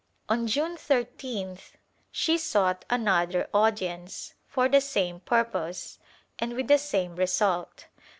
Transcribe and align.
On 0.29 0.47
June 0.47 0.77
13th 0.77 1.73
she 2.11 2.35
sought 2.35 2.85
another 2.89 3.47
audience, 3.53 4.33
for 4.47 4.67
the 4.67 4.81
same 4.81 5.19
purpose 5.19 5.99
and 6.39 6.53
with 6.53 6.67
the 6.69 6.79
same 6.79 7.15
result. 7.15 7.85